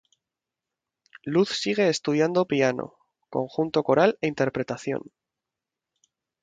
Luz 1.21 1.47
sigue 1.49 1.87
estudiando: 1.87 2.47
piano, 2.47 2.95
conjunto 3.29 3.83
coral 3.83 4.17
e 4.21 4.25
interpretación. 4.29 5.03